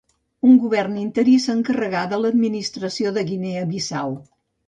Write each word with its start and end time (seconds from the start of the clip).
Un 0.45 0.53
govern 0.61 0.95
interí 1.01 1.35
s'encarregà 1.43 2.01
de 2.13 2.19
l'administració 2.23 3.13
de 3.19 3.27
Guinea 3.31 3.67
Bissau. 3.75 4.19